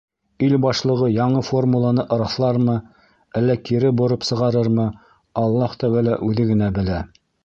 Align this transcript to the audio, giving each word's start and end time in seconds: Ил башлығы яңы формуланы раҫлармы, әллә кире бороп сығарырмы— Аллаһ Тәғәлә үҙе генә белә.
Ил 0.45 0.53
башлығы 0.61 1.07
яңы 1.15 1.41
формуланы 1.49 2.05
раҫлармы, 2.21 2.75
әллә 3.41 3.57
кире 3.69 3.91
бороп 3.99 4.25
сығарырмы— 4.31 4.87
Аллаһ 5.43 5.77
Тәғәлә 5.85 6.17
үҙе 6.29 6.47
генә 6.53 6.71
белә. 6.79 6.99